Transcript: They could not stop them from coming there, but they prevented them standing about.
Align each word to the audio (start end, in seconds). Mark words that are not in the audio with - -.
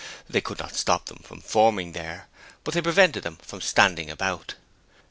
They 0.27 0.41
could 0.41 0.57
not 0.57 0.73
stop 0.75 1.05
them 1.05 1.19
from 1.19 1.43
coming 1.43 1.91
there, 1.91 2.27
but 2.63 2.73
they 2.73 2.81
prevented 2.81 3.21
them 3.21 3.37
standing 3.59 4.09
about. 4.09 4.55